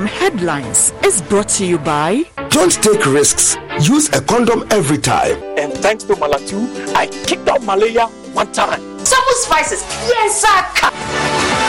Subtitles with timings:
[0.00, 3.58] Joy Headlines is brought to you by Don't take risks.
[3.82, 5.36] Use a condom every time.
[5.58, 8.80] And thanks to Malatu, I kicked out malaria one time.
[9.04, 9.82] Some spices.
[10.08, 11.60] Yes, sir.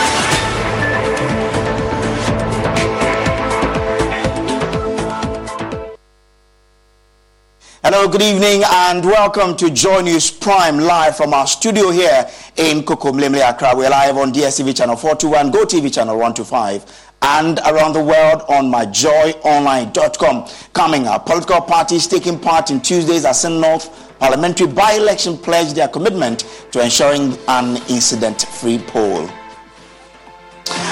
[7.84, 12.84] Hello, good evening, and welcome to Joy News Prime live from our studio here in
[12.84, 13.76] Kokomlemle, Accra.
[13.76, 20.50] We're live on DSTV channel 421, GoTV channel 125, and around the world on myjoyonline.com.
[20.74, 26.42] Coming up, political parties taking part in Tuesday's Assin North parliamentary by-election pledge their commitment
[26.72, 29.28] to ensuring an incident-free poll.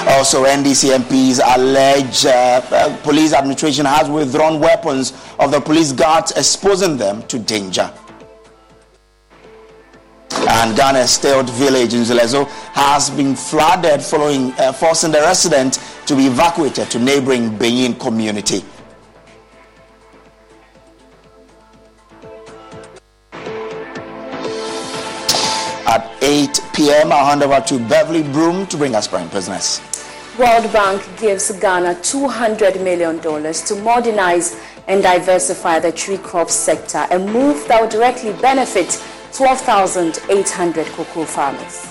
[0.08, 6.32] Also, NDC MPs allege uh, uh, police administration has withdrawn weapons of the police guards,
[6.32, 7.88] exposing them to danger.
[10.32, 16.16] And Ghana's Stelt village in Nzulezo has been flooded following uh, forcing the residents to
[16.16, 18.64] be evacuated to neighboring Beyin community.
[25.86, 29.80] At 8 p.m., I'll hand over to Beverly Broom to bring us prime business.
[30.38, 37.18] World Bank gives Ghana $200 million to modernize and diversify the tree crop sector, a
[37.18, 41.86] move that will directly benefit 12,800 cocoa farmers.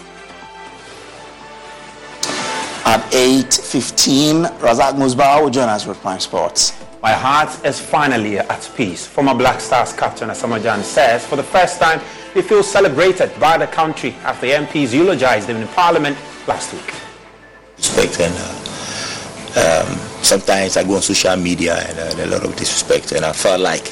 [2.86, 6.74] At 8.15, Razak Musbah will join us with Prime Sports.
[7.02, 9.06] My heart is finally at peace.
[9.06, 12.02] Former Black Stars captain Asamoah Gyan says for the first time
[12.34, 16.94] they feel celebrated by the country after the MPs eulogized him in Parliament last week.
[17.78, 18.70] Respect and uh,
[19.56, 23.32] um, sometimes I go on social media and uh, a lot of disrespect, and I
[23.34, 23.92] felt like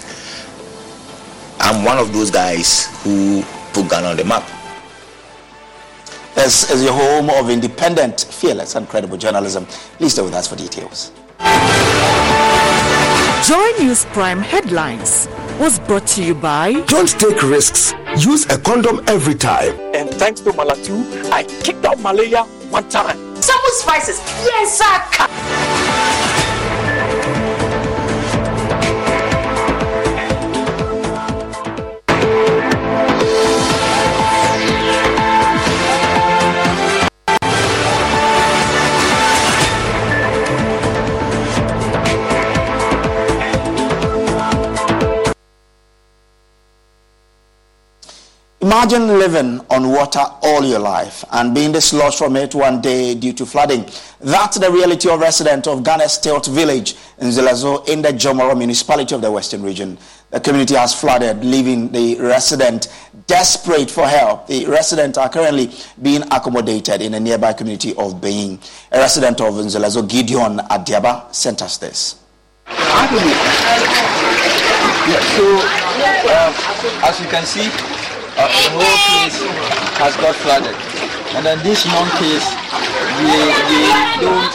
[1.59, 3.43] I'm one of those guys who
[3.73, 4.47] put Ghana on the map.
[6.35, 9.65] This is your home of independent, fearless, and credible journalism.
[9.97, 11.11] Please stay with us for details.
[13.47, 15.27] Joy News Prime headlines
[15.59, 17.93] was brought to you by Don't take risks.
[18.17, 19.73] Use a condom every time.
[19.95, 23.17] And thanks to Malatu, I kicked out malaria one time.
[23.41, 26.36] Some spices, yes, sir.
[48.77, 53.33] Imagine living on water all your life and being dislodged from it one day due
[53.33, 53.83] to flooding.
[54.19, 59.15] That's the reality of residents of Ghana's Tilt village in Nzulezo in the Jomoro municipality
[59.15, 59.97] of the Western region.
[60.29, 62.89] The community has flooded, leaving the resident
[63.25, 64.45] desperate for help.
[64.45, 65.71] The residents are currently
[66.03, 68.59] being accommodated in a nearby community of Beyin.
[68.91, 72.21] A resident of Nzulezo, Gideon Adiaba, sent us this.
[72.67, 72.75] So,
[76.29, 76.53] um,
[77.03, 77.96] as you can see,
[78.37, 79.41] uh, the whole place
[79.97, 80.75] has got flooded.
[81.35, 82.45] And then these monkeys,
[83.17, 83.81] we, we
[84.21, 84.53] don't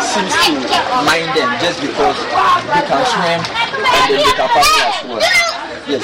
[0.00, 0.26] seem
[0.62, 2.18] to mind them just because
[2.70, 5.22] they can swim and then they can pass as well.
[5.90, 6.02] Yes.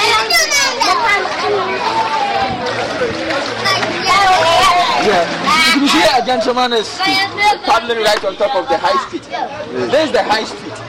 [5.07, 9.23] Yeah, you see a gentleman is paddling right on top of the high street.
[9.91, 10.86] There's the high street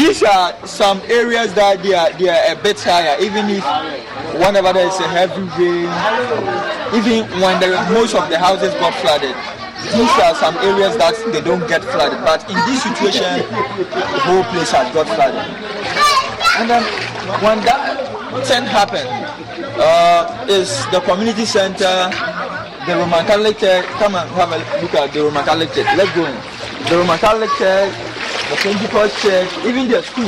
[0.00, 3.20] these are some areas that they are they are a bit higher.
[3.20, 3.64] Even if
[4.40, 5.92] whenever there is a heavy rain
[6.96, 9.36] even when the, most of the houses got flooded
[9.92, 12.20] these are some areas that they don't get flooded.
[12.24, 13.44] But in this situation
[13.84, 15.44] the whole place has got flooded.
[16.56, 16.82] And then
[17.44, 18.00] when that
[18.46, 19.08] thing happened
[19.76, 22.08] uh, is the community center
[22.86, 25.88] the roman catholic church come and have a look at the roman catholic church.
[25.96, 26.36] Let's go in.
[26.88, 28.09] The roman catholic church
[28.50, 30.26] the Pentecost Church, even the school.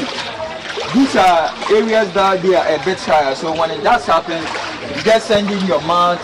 [0.94, 3.34] These are areas that they are a bit higher.
[3.34, 4.38] So when it does happen,
[4.94, 6.22] you just send in your mat,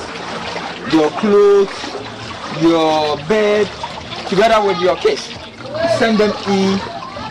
[0.93, 1.75] your clothes,
[2.63, 3.67] your bed,
[4.29, 5.27] together with your case.
[5.99, 6.79] Send them in.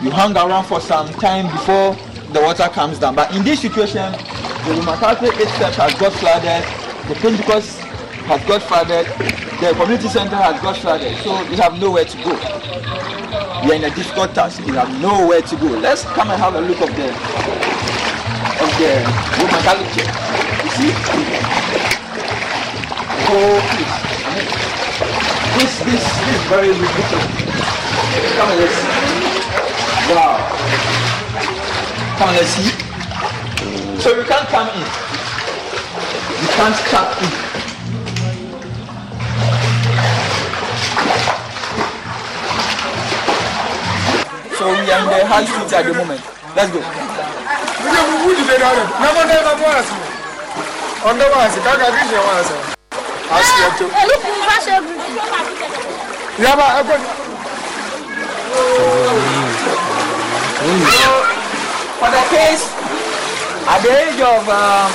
[0.04, 1.96] You hang around for some time before
[2.34, 3.14] the water comes down.
[3.14, 6.62] But in this situation, the Roman Catholic itself has got flooded.
[7.08, 7.78] The Pentecost
[8.28, 9.06] has got flooded.
[9.60, 11.16] The community center has got flooded.
[11.24, 13.17] So you have nowhere to go
[13.66, 14.64] are in a difficult task.
[14.64, 15.66] We have nowhere to go.
[15.66, 17.08] Let's come and have a look of the
[18.58, 19.02] of the
[19.38, 19.78] Roman.
[20.64, 20.92] You see?
[23.30, 23.94] Oh, please.
[25.58, 27.26] This this this is very ridiculous.
[28.38, 28.88] Come and see.
[30.14, 30.38] Wow.
[32.18, 32.70] Come and see.
[34.00, 34.80] So you can't come in.
[36.40, 37.77] You can't come in.
[44.58, 46.18] So we are in the high street at the moment.
[46.58, 46.82] Let's go.
[62.02, 62.66] For the case,
[63.62, 64.88] at the age of uh,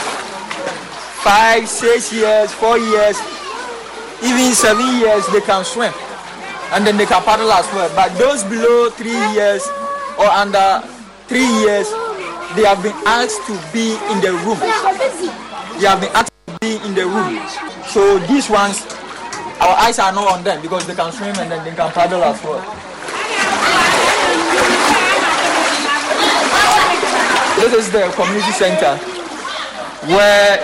[1.24, 3.16] five, six years, four years,
[4.28, 5.94] even seven years, they can swim
[6.74, 7.90] and then they can paddle as well.
[7.96, 9.62] But those below three years
[10.18, 10.82] or under
[11.30, 11.86] three years,
[12.58, 14.58] they have been asked to be in the room.
[15.78, 17.38] They have been asked to be in the room.
[17.86, 18.82] So these ones,
[19.62, 22.24] our eyes are not on them because they can swim and then they can paddle
[22.24, 22.62] as well.
[27.62, 28.98] This is the community center
[30.10, 30.58] where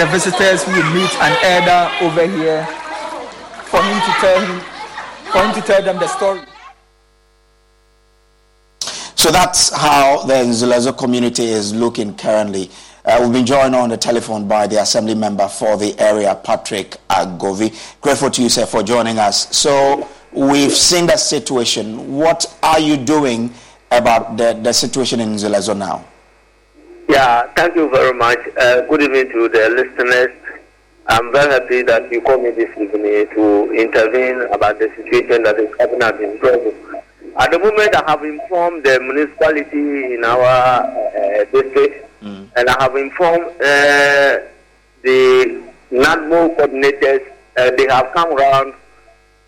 [0.00, 2.64] the visitors will meet an elder over here
[3.68, 4.73] for him to tell him
[5.34, 6.40] for him to tell them the story.
[9.16, 12.70] So that's how the Nzulezo community is looking currently.
[13.04, 16.96] Uh, we've been joined on the telephone by the assembly member for the area, Patrick
[17.10, 17.74] Agovi.
[18.00, 19.54] Grateful to you, sir, for joining us.
[19.56, 22.16] So we've seen that situation.
[22.16, 23.52] What are you doing
[23.90, 26.04] about the, the situation in Nzulezo now?
[27.08, 28.38] Yeah, thank you very much.
[28.56, 30.43] Uh, good evening to the listeners.
[31.06, 35.58] I'm very happy that you called me this evening to intervene about the situation that
[35.60, 37.02] is happening at Nzobo.
[37.36, 42.48] At the moment, I have informed the municipality in our uh, district, mm.
[42.56, 44.48] and I have informed uh,
[45.02, 47.20] the NADMO coordinators,
[47.58, 48.72] uh, they have come around.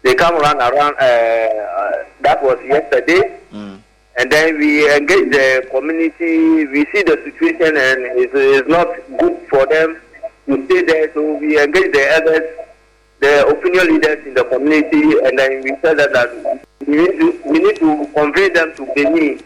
[0.02, 0.94] They come around around.
[1.00, 3.78] Uh, uh, that was yesterday, mm.
[4.18, 6.66] and then we engage the community.
[6.66, 10.02] We see the situation, and it's, it's not good for them
[10.46, 11.12] to stay there.
[11.14, 12.66] So we engage the others,
[13.20, 17.42] the opinion leaders in the community, and then we said that, that we need to
[17.46, 19.42] we need to convey them to Beyin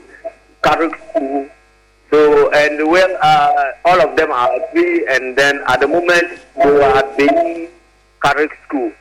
[0.62, 1.48] Catholic school
[2.10, 6.62] so, and when uh, all of them are agree, and then at the moment they
[6.62, 7.70] are at Beyin
[8.20, 8.92] Catholic School.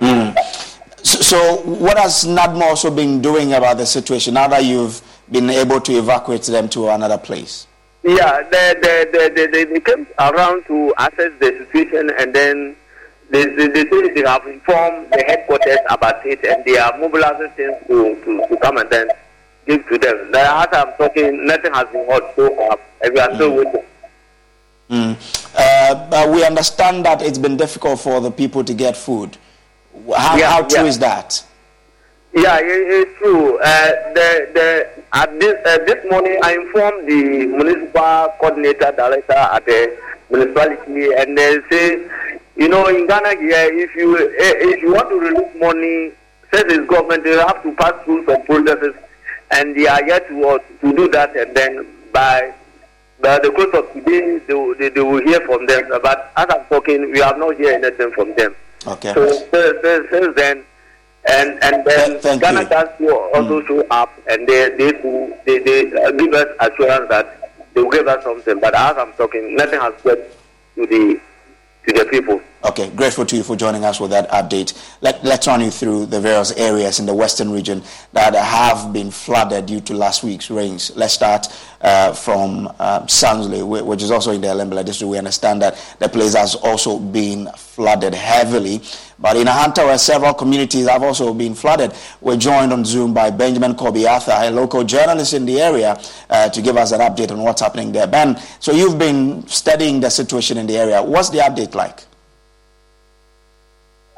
[0.00, 0.36] Mm.
[1.04, 5.48] So, so, what has NADMO also been doing about the situation now that you've been
[5.50, 7.67] able to evacuate them to another place?
[8.08, 12.74] Yeah, they, they, they, they, they came around to assess the situation and then
[13.30, 17.76] they, they, they, they have informed the headquarters about it and they are mobilizing things
[17.86, 19.08] to, to, to come and then
[19.66, 20.30] give to them.
[20.30, 23.56] Now, as I'm talking, nothing has been heard so far, and we are still mm.
[23.64, 23.84] waiting.
[24.88, 25.52] Mm.
[25.54, 29.36] Uh, but we understand that it's been difficult for the people to get food.
[30.16, 30.88] How, yeah, how true yeah.
[30.88, 31.44] is that?
[32.38, 32.66] Yeah, it,
[33.08, 33.58] it's true.
[33.58, 39.64] Uh, the, the, at this, uh, this morning, I informed the municipal coordinator director at
[39.66, 39.98] the
[40.30, 42.06] municipality, and they say,
[42.56, 46.12] you know, in Ghana here, if you eh, if you want to release money,
[46.52, 48.94] says this government, they have to pass through some processes
[49.50, 52.54] and they are yet to, uh, to do that, and then by
[53.20, 55.88] by the course of today, they, will, they, they will hear from them.
[56.02, 58.54] But as I'm talking, we have not heard anything from them.
[58.86, 59.12] Okay.
[59.12, 60.64] So since, since then,
[61.28, 63.06] and and then Thank Ghana you.
[63.06, 63.66] Will also mm.
[63.66, 64.92] show up, and they they
[65.44, 68.58] they, they uh, give us assurance that they will give us something.
[68.60, 71.20] But as I'm talking, nothing has got to the
[71.86, 72.40] to the people.
[72.64, 74.76] Okay, grateful to you for joining us with that update.
[75.00, 77.84] Let, let's run you through the various areas in the western region
[78.14, 80.90] that have been flooded due to last week's rains.
[80.96, 81.46] Let's start
[81.80, 85.08] uh, from uh, Sansley, which is also in the Ellembelle district.
[85.08, 88.82] We understand that the place has also been flooded heavily.
[89.20, 93.30] But in Ahanta, where several communities have also been flooded, we're joined on Zoom by
[93.30, 95.96] Benjamin Kobi Arthur, a local journalist in the area,
[96.28, 98.08] uh, to give us an update on what's happening there.
[98.08, 101.00] Ben, so you've been studying the situation in the area.
[101.00, 102.07] What's the update like?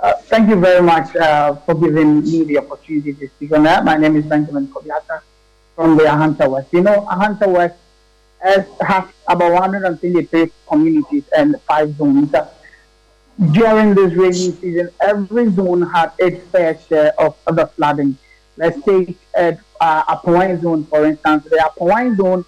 [0.03, 3.85] Uh, thank you very much uh, for giving me the opportunity to speak on that.
[3.85, 5.23] My name is Benjamin Kobi Arthur
[5.77, 6.69] from the Ahanta West.
[6.73, 7.77] You know, Ahanta West
[8.39, 12.33] has, has about 123 communities and five zones.
[13.53, 18.17] During this rainy season, every zone had its fair share of, the flooding.
[18.57, 19.53] Let's take uh,
[19.83, 21.45] uh, Apoine zone, for instance.
[21.45, 22.47] The Apoine zone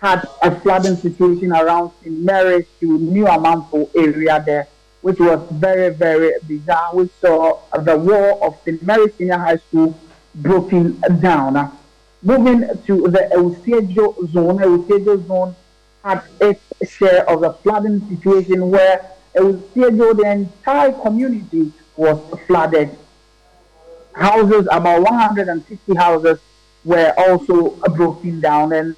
[0.00, 2.16] had a flooding situation around St.
[2.16, 4.68] Mary's to New Amanfo area there
[5.02, 6.94] which was very, very bizarre.
[6.94, 8.82] We saw the wall of St.
[8.82, 9.98] Mary's Senior High School
[10.34, 11.70] broken down.
[12.22, 15.56] moving to the Eusebio zone, Eusebio zone
[16.04, 19.04] had its share of the flooding situation where
[19.34, 22.90] Eusebio, the entire community was flooded.
[24.14, 26.38] Houses, about 150 houses,
[26.84, 28.96] were also broken down, and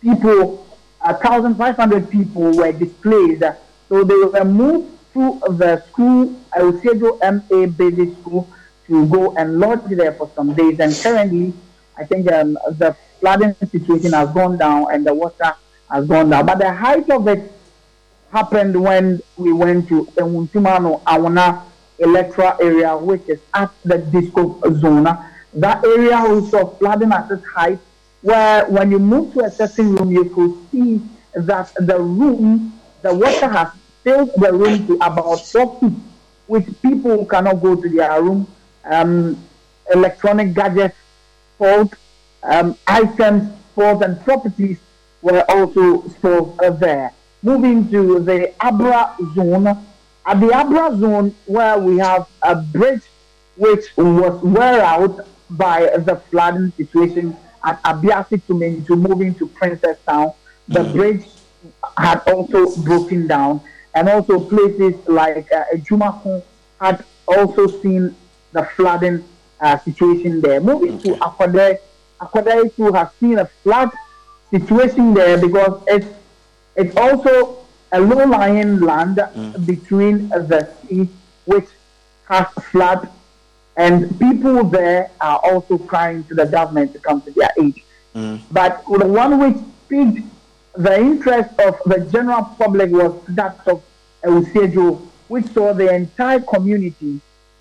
[0.00, 0.66] people,
[1.00, 3.42] 1,500 people were displaced.
[3.88, 8.48] So they were moved to the school, Eusebio MA Basic School,
[8.86, 10.78] to go and lodge there for some days.
[10.80, 11.54] And currently,
[11.96, 15.54] I think um, the flooding situation has gone down and the water
[15.90, 16.44] has gone down.
[16.44, 17.50] But the height of it
[18.30, 21.62] happened when we went to Ewuntumano Awana
[21.98, 25.04] electoral area, which is at the Dixcove zone.
[25.54, 26.18] That area
[26.50, 27.78] saw flooding at its height,
[28.22, 31.00] where when you move to a certain room, you could see
[31.34, 33.68] that the room, the water has
[34.04, 35.92] filled the room to about 12 feet,
[36.46, 38.46] which people cannot go to their room.
[38.84, 39.42] Um,
[39.92, 40.96] electronic gadgets
[41.58, 41.94] fault,
[42.42, 44.78] um, items fault, and properties
[45.22, 47.12] were also stored uh, there.
[47.42, 49.66] Moving to the Abra zone,
[50.26, 53.02] at the Abra zone, where we have a bridge
[53.56, 59.96] which was wear out by the flooding situation at Abiasi to, to moving to Princes
[60.06, 60.32] Town,
[60.68, 60.96] the mm-hmm.
[60.96, 61.24] bridge
[61.96, 63.60] had also broken down
[63.94, 66.42] and also places like uh, Jumakun
[66.80, 68.14] had also seen
[68.52, 69.24] the flooding
[69.60, 70.60] uh, situation there.
[70.60, 71.10] Moving okay.
[71.10, 71.78] to Akwadai,
[72.20, 73.90] Akwadai too has seen a flood
[74.50, 76.06] situation there because it's
[76.76, 79.66] it's also a low-lying land mm.
[79.66, 81.08] between the sea,
[81.44, 81.68] which
[82.28, 83.08] has flood,
[83.76, 87.80] and people there are also crying to the government to come to their aid.
[88.14, 88.40] Mm.
[88.50, 90.26] But the one which piqued
[90.76, 93.82] the interest of the general public was that of
[94.24, 97.20] Eusebio, which saw the entire community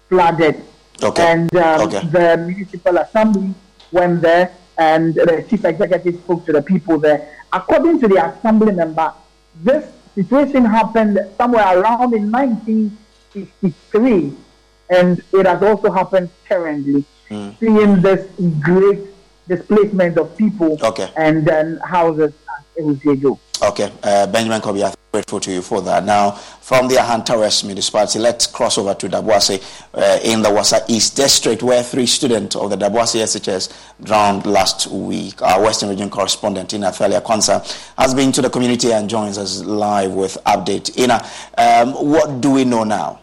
[0.10, 0.64] flooded.
[1.02, 1.32] Okay.
[1.32, 2.06] And um, okay.
[2.08, 3.54] the municipal assembly
[3.92, 7.30] went there, and the chief executive spoke to the people there.
[7.52, 9.14] According to the assembly member,
[9.64, 14.34] this situation happened somewhere around in 1963,
[14.90, 17.04] and it has also happened currently.
[17.30, 17.60] Mm.
[17.60, 18.28] Seeing this
[18.60, 19.00] great
[19.48, 21.12] displacement of people okay.
[21.18, 22.34] and then houses
[23.62, 26.04] Okay, uh, Benjamin Kobi, I'm grateful to you for that.
[26.04, 29.64] Now, from the Ahanta West municipality, let's cross over to Daboase
[29.94, 33.72] uh, in the Wassa East District, where three students of the Daboase SHS
[34.04, 35.42] drowned last week.
[35.42, 37.64] Our Western Region correspondent, Ina Thalia Kwanza,
[37.98, 40.98] has been to the community and joins us live with update.
[40.98, 41.26] Ina,
[41.58, 43.20] um, what do we know now?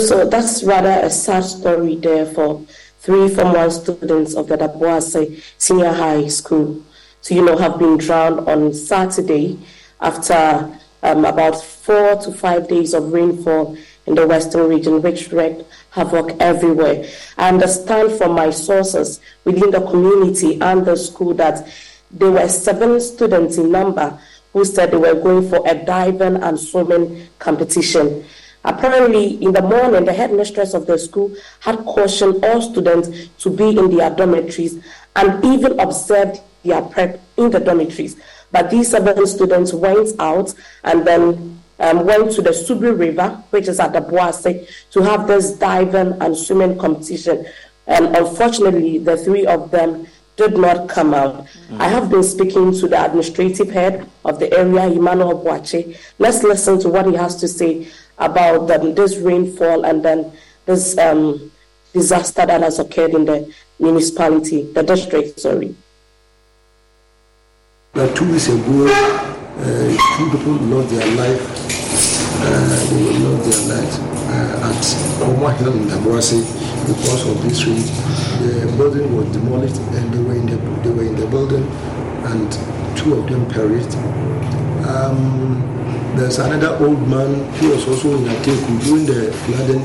[0.00, 2.64] So that's rather a sad story there for
[3.00, 6.84] three former students of the Daboase Senior High School
[7.22, 9.58] to, you know, have been drowned on Saturday
[10.00, 15.62] after um, about four to five days of rainfall in the western region, which wreaked
[15.90, 17.04] havoc everywhere.
[17.36, 21.68] I understand from my sources within the community and the school that
[22.10, 24.18] there were seven students in number
[24.52, 28.24] who said they were going for a diving and swimming competition.
[28.64, 33.68] Apparently, in the morning, the headmistress of the school had cautioned all students to be
[33.70, 34.82] in their dormitories
[35.16, 38.16] and even observed their prep in the dormitories.
[38.52, 43.68] But these seven students went out and then um, went to the Subri River, which
[43.68, 47.46] is at the Boase, to have this diving and swimming competition.
[47.86, 51.44] And unfortunately, the three of them did not come out.
[51.44, 51.80] Mm-hmm.
[51.80, 55.96] I have been speaking to the administrative head of the area, Emmanuel Boache.
[56.18, 57.88] Let's listen to what he has to say
[58.18, 60.32] about this rainfall and then
[60.66, 61.50] this um,
[61.92, 65.74] disaster that has occurred in the municipality, the district, sorry.
[67.92, 71.42] Like two weeks ago, uh, two people lost their life.
[72.38, 73.98] Uh, they lost their lives
[74.30, 76.38] uh, at Oma Hill in Daboase
[76.86, 77.82] because of this rain.
[78.46, 81.66] The building was demolished and they were in the, they were in the building
[82.30, 82.52] and
[82.96, 83.96] two of them perished.
[84.86, 85.60] Um,
[86.14, 89.84] there's another old man, he was also in Ateku during the flooding.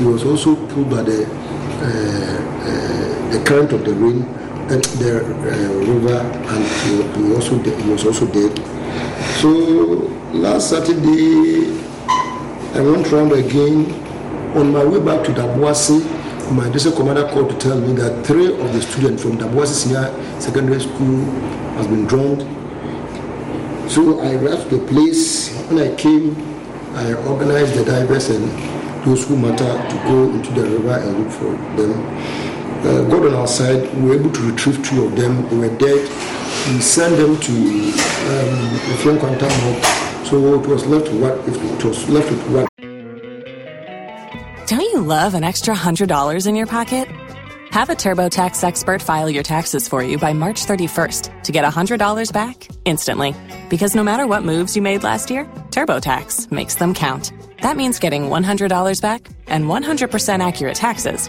[0.00, 1.86] He was also pulled by the, uh,
[2.66, 4.26] uh, the current of the rain
[4.68, 8.56] the uh, river and he, also he was also dead.
[9.40, 9.48] So
[10.32, 11.70] last Saturday
[12.74, 14.02] I went round again.
[14.56, 16.00] On my way back to Daboase,
[16.50, 20.10] my district commander called to tell me that three of the students from Daboase Senior
[20.40, 21.24] Secondary School
[21.76, 22.40] has been drowned.
[23.90, 25.54] So I arrived to the place.
[25.68, 26.34] When I came,
[26.94, 28.48] I organized the divers and
[29.04, 32.55] those who matter to go into the river and look for them
[32.86, 33.92] uh, got on our side.
[33.96, 35.48] We were able to retrieve two of them.
[35.48, 36.08] They were dead.
[36.68, 38.56] We sent them to um,
[38.88, 40.26] the Quantum Hub.
[40.26, 42.68] So it was left with what it was left with what.
[44.66, 47.08] Don't you love an extra hundred dollars in your pocket?
[47.70, 52.32] Have a TurboTax expert file your taxes for you by March 31st to get $100
[52.32, 53.34] back instantly.
[53.68, 57.32] Because no matter what moves you made last year, TurboTax makes them count.
[57.60, 61.28] That means getting $100 back and 100% accurate taxes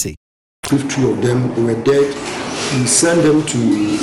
[0.71, 2.15] Two of them were dead.
[2.79, 3.97] We sent them to um,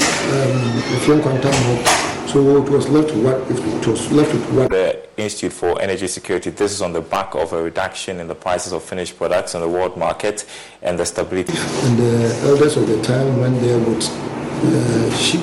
[0.92, 2.28] the Frank Quantum Hub.
[2.28, 6.06] So it was left to what it was left to what the Institute for Energy
[6.08, 6.50] Security.
[6.50, 9.62] This is on the back of a reduction in the prices of finished products on
[9.62, 10.44] the world market
[10.82, 11.54] and the stability.
[11.56, 15.40] And the elders of the time went there with uh, sheep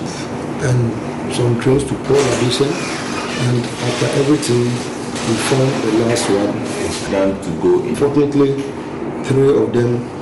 [0.61, 6.53] and some trains to Port Abidjan, and after everything, we found the last one.
[7.09, 7.81] Plan to go.
[7.83, 8.61] Unfortunately,
[9.25, 10.15] three of them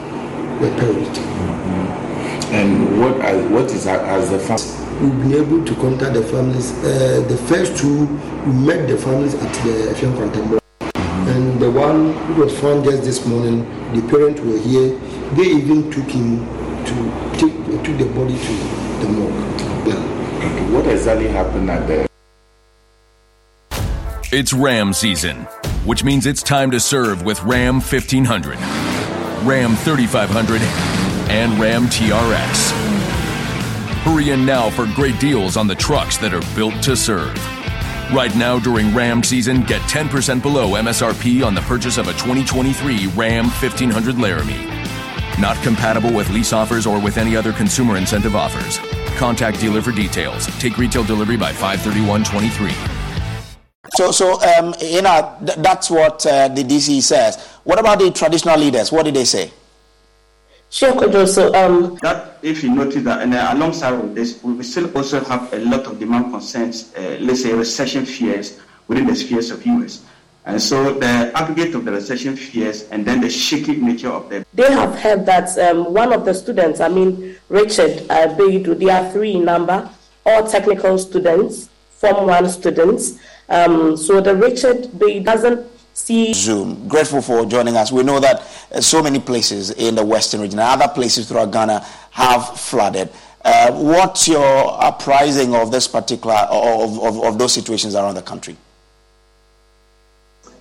[0.60, 1.20] were perished.
[1.20, 2.54] Mm-hmm.
[2.54, 3.18] And what
[3.50, 4.84] what is as the family?
[5.02, 6.72] We've been able to contact the families.
[6.84, 8.06] Uh, the first two,
[8.46, 10.60] we met the families at the Effiam Kwantambo.
[10.60, 11.30] Mm-hmm.
[11.30, 14.98] And the one who was found just this morning, the parents were here.
[15.36, 16.46] They even took him
[16.86, 16.96] to
[17.38, 18.54] take took the body to
[19.02, 19.88] the morgue.
[19.88, 20.74] Yeah.
[20.74, 22.08] What exactly happened at the
[24.34, 25.42] it's Ram season,
[25.86, 28.58] which means it's time to serve with Ram 1500,
[29.44, 30.62] Ram 3500,
[31.30, 32.72] and Ram TRX.
[34.04, 37.36] Hurry in now for great deals on the trucks that are built to serve.
[38.14, 43.08] Right now during Ram season, get 10% below MSRP on the purchase of a 2023
[43.08, 44.66] Ram 1500 Laramie.
[45.40, 48.78] Not compatible with lease offers or with any other consumer incentive offers.
[49.18, 50.48] Contact dealer for details.
[50.60, 53.04] Take retail delivery by 531.23.
[53.96, 57.53] So, so um, you know, th- that's what uh, the DC says.
[57.64, 58.92] What about the traditional leaders?
[58.92, 59.52] What did they say?
[60.70, 61.28] Sure, Kojo.
[61.28, 65.24] So, um, that if you notice that, and uh, alongside with this, we still also
[65.24, 69.66] have a lot of demand concerns, uh, let's say recession fears within the spheres of
[69.66, 70.04] US.
[70.46, 74.46] And so the aggregate of the recession fears and then the shaky nature of them.
[74.54, 78.90] They have heard that um, one of the students, I mean, Richard uh, Beidu, they
[78.90, 79.90] are three in number,
[80.26, 83.20] all technical students, Form 1 students.
[83.48, 86.88] Um, so the Richard Beidu doesn't see Zoom.
[86.88, 87.92] Grateful for joining us.
[87.92, 91.52] We know that uh, so many places in the Western region and other places throughout
[91.52, 91.80] Ghana
[92.12, 93.10] have flooded.
[93.44, 98.56] Uh, what's your uprising of this particular of, of, of, those situations around the country?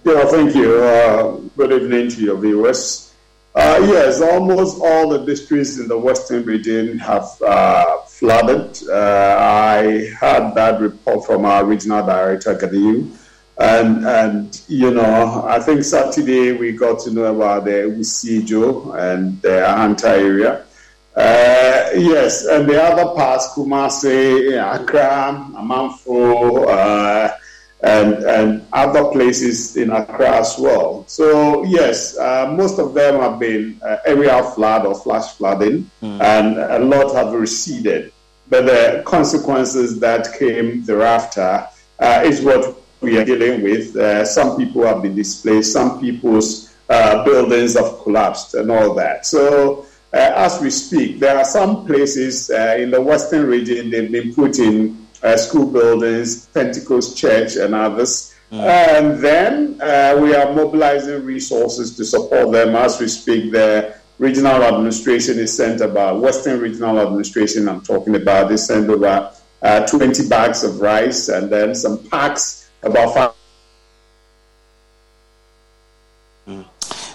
[0.04, 0.82] Yeah, thank you.
[0.82, 3.14] Uh, good evening to your viewers.
[3.54, 8.76] Uh, yes, almost all the districts in the Western region have uh, flooded.
[8.88, 13.14] Uh, I had that report from our regional director, Gadiu.
[13.62, 19.40] And, and, you know, I think Saturday we got to know about the Usijo and
[19.40, 20.64] the Ahanta area.
[21.14, 27.37] Uh, yes, and the other parts, Kumasi, Accra, Amanfo, uh,
[27.85, 31.05] and, and other places in Accra as well.
[31.07, 36.20] So, yes, uh, most of them have been uh, area flood or flash flooding, mm.
[36.20, 38.12] and a lot have receded.
[38.48, 41.68] But the consequences that came thereafter
[42.01, 43.96] uh, is what we are dealing with.
[43.96, 49.26] Uh, some people have been displaced, some people's uh, buildings have collapsed, and all that.
[49.26, 54.10] So, uh, as we speak, there are some places uh, in the western region they've
[54.10, 58.34] been putting uh, school buildings, Pentecost Church, and others.
[58.50, 58.58] Mm.
[58.60, 63.52] And then uh, we are mobilizing resources to support them as we speak.
[63.52, 69.32] The regional administration is sent about, Western Regional Administration, I'm talking about, they sent over
[69.88, 73.30] 20 bags of rice and then some packs about five.
[76.48, 76.64] Mm.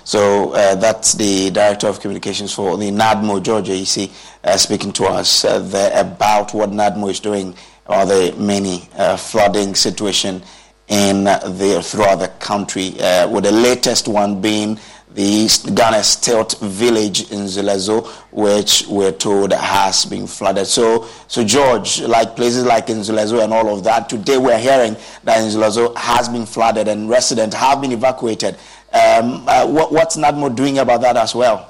[0.03, 4.11] So uh, that's the director of communications for the NADMO, Georgia, see,
[4.43, 7.55] uh, speaking to us uh, about what NADMO is doing
[7.87, 10.41] or the many uh, flooding situation
[10.87, 12.99] in the throughout the country.
[12.99, 14.79] Uh, with the latest one being
[15.13, 20.67] the Ghana Stilt village in Nzulezo, which we're told has been flooded.
[20.67, 24.95] So, so George, like places like in Nzulezo and all of that, today we're hearing
[25.23, 28.55] that Nzulezo has been flooded and residents have been evacuated.
[28.93, 31.69] Um, uh, what, what's NADMO doing about that as well?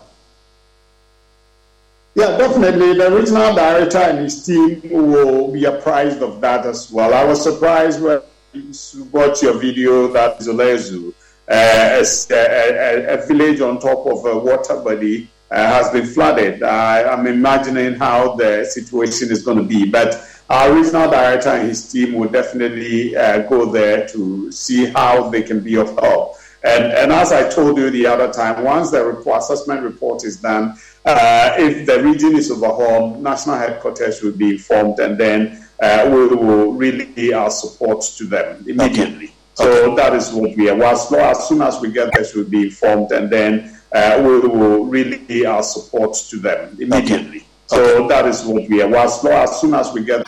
[2.15, 2.95] Yeah, definitely.
[2.95, 7.13] The regional director and his team will be apprised of that as well.
[7.13, 8.21] I was surprised when
[8.53, 8.73] you
[9.11, 11.11] watched your video that Nzulezo uh,
[11.47, 16.61] a, a, a, village on top of a water body uh, has been flooded.
[16.61, 19.89] I'm imagining how the situation is going to be.
[19.89, 25.29] But our regional director and his team will definitely uh, go there to see how
[25.29, 26.35] they can be of help.
[26.63, 30.37] And, and as I told you the other time, once the report, assessment report is
[30.37, 36.09] done, uh, if the region is overwhelmed, national headquarters will be informed, and then uh,
[36.11, 39.25] we will really our support to them immediately.
[39.25, 39.36] Okay.
[39.57, 39.95] So okay.
[39.95, 40.83] that is what we are.
[40.83, 44.85] As, as soon as we get this, we'll be informed, and then uh, we will
[44.85, 47.37] really our support to them immediately.
[47.37, 47.45] Okay.
[47.65, 48.07] So okay.
[48.07, 48.95] that is what we are.
[48.95, 50.27] As, as soon as we get.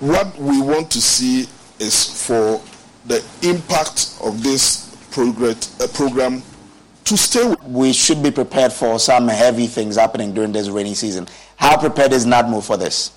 [0.00, 1.46] What we want to see
[1.78, 2.62] is for
[3.04, 6.42] the impact of this progress, uh, program
[7.04, 7.54] to stay.
[7.66, 11.28] We should be prepared for some heavy things happening during this rainy season.
[11.56, 13.10] How prepared is NADMO for this?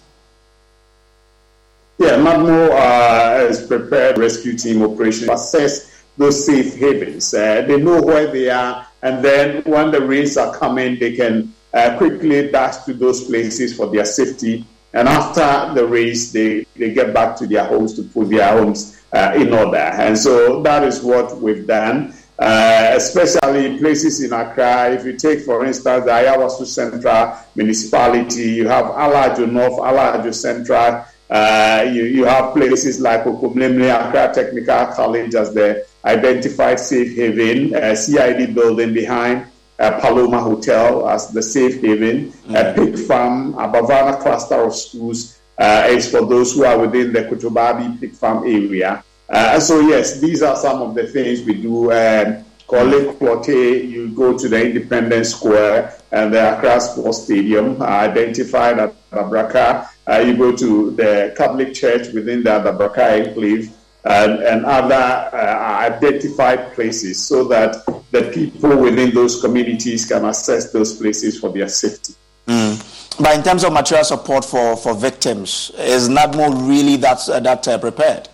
[2.00, 7.34] Yeah, NADMO uh, is prepared rescue team operation assess those safe havens.
[7.34, 11.54] Uh, they know where they are, and then when the rains are coming, they can
[11.74, 14.66] uh, quickly dash to those places for their safety.
[14.94, 19.02] And after the rains, they, they get back to their homes to put their homes
[19.12, 19.78] uh, in order.
[19.78, 22.14] And so that is what we've done.
[22.38, 24.92] Uh, especially places in Accra.
[24.92, 31.06] If you take, for instance, the Ayawaso Central Municipality, you have Alajo North, Alajo Central,
[31.34, 37.74] uh, you, you have places like Okomlemle, Accra Technical College as the identified safe haven,
[37.74, 39.48] uh, CID building behind
[39.80, 42.56] uh, Paloma Hotel as the safe haven, mm-hmm.
[42.56, 47.12] a pig farm, a Bavana cluster of schools uh, is for those who are within
[47.12, 49.04] the Kotobabi pig farm area.
[49.28, 51.92] Uh, so yes, these are some of the things we do.
[51.92, 57.86] Um, Korle Klottey, you go to the Independence Square and the Accra Sports Stadium, uh,
[57.86, 59.90] identified at Adabraka.
[60.06, 63.72] Uh, you go to the Catholic Church within the Adabraka enclave
[64.04, 70.72] and, and other uh, identified places so that the people within those communities can access
[70.72, 72.14] those places for their safety.
[72.48, 73.18] Mm.
[73.22, 77.68] But in terms of material support for, for victims, is NADMO really that, uh, that
[77.68, 78.28] uh, prepared?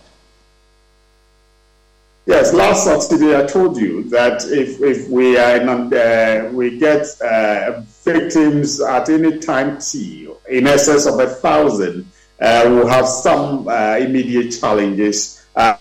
[2.26, 7.06] Yes, last Saturday I told you that if, if we are in, uh, we get
[7.22, 13.66] uh, victims at any time T in excess of a thousand, uh, we'll have some
[13.66, 15.44] uh, immediate challenges.
[15.56, 15.76] Uh,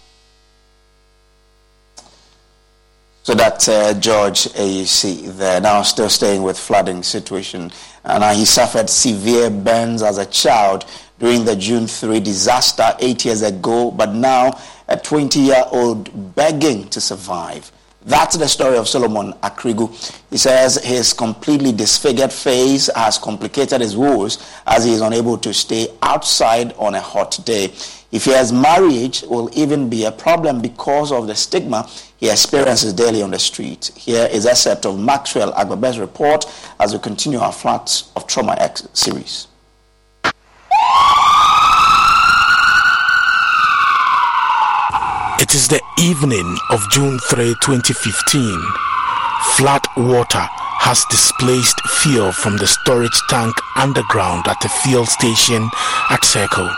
[3.24, 7.72] so that uh, George Ayisi there, now still staying with flooding situation.
[8.04, 10.86] And he suffered severe burns as a child
[11.20, 16.88] during the June 3 disaster eight years ago, but now a 20 year old begging
[16.90, 17.72] to survive.
[18.06, 19.90] That's the story of Solomon Akrigu.
[20.30, 25.54] He says his completely disfigured face has complicated his woes as he is unable to
[25.54, 27.66] stay outside on a hot day.
[27.66, 32.94] If he fears marriage will even be a problem because of the stigma he experiences
[32.94, 33.92] daily on the street.
[33.96, 36.46] Here is a set of Maxwell Agbagba's report
[36.80, 39.48] as we continue our Flats of Trauma X series.
[45.42, 48.60] It is the evening of June 3, 2015.
[49.56, 50.46] Flat water
[50.84, 55.70] has displaced fuel from the storage tank underground at the fuel station
[56.10, 56.70] at Circle.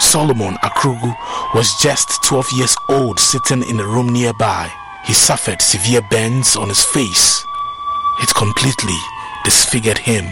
[0.00, 1.16] Solomon Akrugu
[1.54, 4.70] was just 12 years old sitting in a room nearby.
[5.06, 7.42] He suffered severe burns on his face.
[8.20, 9.00] It completely
[9.46, 10.26] disfigured him.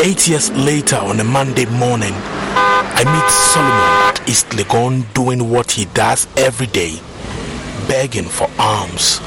[0.00, 5.72] Eight years later, on a Monday morning, I meet Solomon at East Legon doing what
[5.72, 7.00] he does every day
[7.88, 9.20] begging for alms.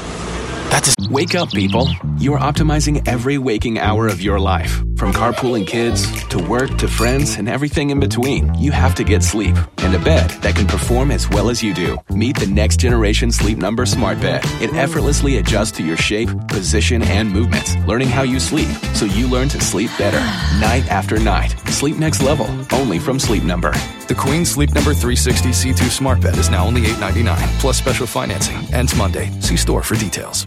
[0.72, 0.94] That is.
[1.10, 1.90] Wake up, people.
[2.16, 4.82] You are optimizing every waking hour of your life.
[4.96, 9.22] From carpooling kids to work to friends and everything in between, you have to get
[9.22, 11.98] sleep and a bed that can perform as well as you do.
[12.08, 14.40] Meet the next generation Sleep Number Smart Bed.
[14.62, 19.28] It effortlessly adjusts to your shape, position, and movements, learning how you sleep so you
[19.28, 20.20] learn to sleep better
[20.60, 21.50] night after night.
[21.68, 23.72] Sleep next level, only from Sleep Number.
[24.08, 28.56] The Queen Sleep Number 360 C2 Smart Bed is now only $8.99 plus special financing.
[28.72, 29.30] Ends Monday.
[29.40, 30.46] See store for details.